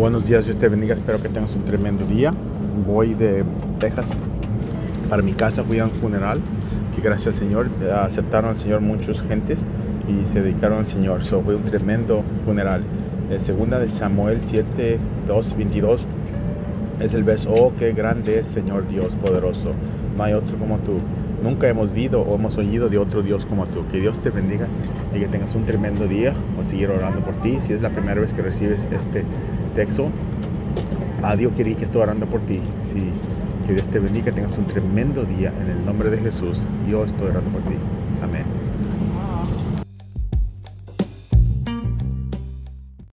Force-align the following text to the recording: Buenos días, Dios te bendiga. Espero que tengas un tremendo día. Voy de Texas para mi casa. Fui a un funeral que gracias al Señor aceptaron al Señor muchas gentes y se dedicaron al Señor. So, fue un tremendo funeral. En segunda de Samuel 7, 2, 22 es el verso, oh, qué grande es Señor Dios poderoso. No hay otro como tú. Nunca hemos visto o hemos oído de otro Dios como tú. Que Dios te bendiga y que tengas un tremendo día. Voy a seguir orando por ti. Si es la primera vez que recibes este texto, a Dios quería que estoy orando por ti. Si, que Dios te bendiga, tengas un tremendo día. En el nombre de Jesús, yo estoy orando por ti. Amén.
Buenos 0.00 0.24
días, 0.24 0.46
Dios 0.46 0.56
te 0.56 0.66
bendiga. 0.70 0.94
Espero 0.94 1.20
que 1.20 1.28
tengas 1.28 1.54
un 1.54 1.66
tremendo 1.66 2.06
día. 2.06 2.32
Voy 2.86 3.12
de 3.12 3.44
Texas 3.78 4.06
para 5.10 5.20
mi 5.20 5.34
casa. 5.34 5.62
Fui 5.62 5.78
a 5.78 5.84
un 5.84 5.90
funeral 5.90 6.40
que 6.96 7.02
gracias 7.02 7.34
al 7.34 7.38
Señor 7.38 7.68
aceptaron 8.02 8.48
al 8.48 8.58
Señor 8.58 8.80
muchas 8.80 9.20
gentes 9.20 9.58
y 10.08 10.26
se 10.32 10.40
dedicaron 10.40 10.78
al 10.78 10.86
Señor. 10.86 11.22
So, 11.22 11.42
fue 11.42 11.54
un 11.54 11.64
tremendo 11.64 12.24
funeral. 12.46 12.82
En 13.30 13.42
segunda 13.42 13.78
de 13.78 13.90
Samuel 13.90 14.40
7, 14.48 14.98
2, 15.28 15.56
22 15.58 16.06
es 17.00 17.12
el 17.12 17.22
verso, 17.22 17.52
oh, 17.52 17.74
qué 17.78 17.92
grande 17.92 18.38
es 18.38 18.46
Señor 18.46 18.88
Dios 18.88 19.14
poderoso. 19.16 19.74
No 20.16 20.24
hay 20.24 20.32
otro 20.32 20.56
como 20.56 20.78
tú. 20.78 20.94
Nunca 21.42 21.68
hemos 21.68 21.92
visto 21.92 22.20
o 22.20 22.34
hemos 22.34 22.58
oído 22.58 22.88
de 22.88 22.98
otro 22.98 23.22
Dios 23.22 23.46
como 23.46 23.66
tú. 23.66 23.86
Que 23.90 24.00
Dios 24.00 24.18
te 24.18 24.30
bendiga 24.30 24.66
y 25.14 25.20
que 25.20 25.26
tengas 25.26 25.54
un 25.54 25.64
tremendo 25.64 26.06
día. 26.06 26.34
Voy 26.56 26.64
a 26.64 26.68
seguir 26.68 26.90
orando 26.90 27.20
por 27.20 27.34
ti. 27.42 27.58
Si 27.60 27.72
es 27.72 27.80
la 27.80 27.90
primera 27.90 28.20
vez 28.20 28.34
que 28.34 28.42
recibes 28.42 28.86
este 28.90 29.24
texto, 29.74 30.08
a 31.22 31.36
Dios 31.36 31.52
quería 31.56 31.76
que 31.76 31.84
estoy 31.84 32.02
orando 32.02 32.26
por 32.26 32.40
ti. 32.40 32.60
Si, 32.84 33.10
que 33.66 33.74
Dios 33.74 33.88
te 33.88 33.98
bendiga, 33.98 34.32
tengas 34.32 34.56
un 34.58 34.66
tremendo 34.66 35.24
día. 35.24 35.52
En 35.62 35.70
el 35.70 35.84
nombre 35.84 36.10
de 36.10 36.18
Jesús, 36.18 36.60
yo 36.88 37.04
estoy 37.04 37.28
orando 37.28 37.50
por 37.50 37.62
ti. 37.62 37.76
Amén. 38.22 38.59